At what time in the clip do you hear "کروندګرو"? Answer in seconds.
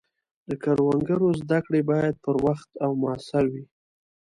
0.63-1.29